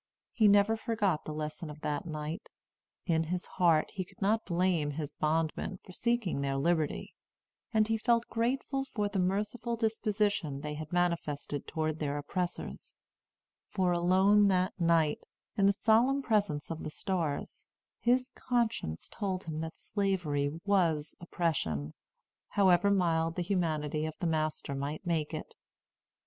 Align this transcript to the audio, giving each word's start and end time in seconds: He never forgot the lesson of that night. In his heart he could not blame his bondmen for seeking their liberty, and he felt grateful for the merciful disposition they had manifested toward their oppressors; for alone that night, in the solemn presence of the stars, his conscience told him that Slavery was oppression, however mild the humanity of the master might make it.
He 0.31 0.47
never 0.47 0.75
forgot 0.75 1.25
the 1.25 1.31
lesson 1.31 1.69
of 1.69 1.81
that 1.81 2.07
night. 2.07 2.49
In 3.05 3.25
his 3.25 3.45
heart 3.45 3.91
he 3.93 4.03
could 4.03 4.19
not 4.19 4.47
blame 4.47 4.89
his 4.89 5.13
bondmen 5.13 5.77
for 5.83 5.91
seeking 5.91 6.41
their 6.41 6.57
liberty, 6.57 7.13
and 7.71 7.87
he 7.87 7.99
felt 7.99 8.25
grateful 8.27 8.83
for 8.83 9.09
the 9.09 9.19
merciful 9.19 9.75
disposition 9.75 10.61
they 10.61 10.73
had 10.73 10.91
manifested 10.91 11.67
toward 11.67 11.99
their 11.99 12.17
oppressors; 12.17 12.97
for 13.69 13.91
alone 13.91 14.47
that 14.47 14.73
night, 14.79 15.27
in 15.55 15.67
the 15.67 15.71
solemn 15.71 16.23
presence 16.23 16.71
of 16.71 16.83
the 16.83 16.89
stars, 16.89 17.67
his 17.99 18.31
conscience 18.33 19.07
told 19.07 19.43
him 19.43 19.59
that 19.61 19.77
Slavery 19.77 20.59
was 20.65 21.13
oppression, 21.21 21.93
however 22.47 22.89
mild 22.89 23.35
the 23.35 23.43
humanity 23.43 24.07
of 24.07 24.15
the 24.19 24.25
master 24.25 24.73
might 24.73 25.05
make 25.05 25.31
it. 25.31 25.53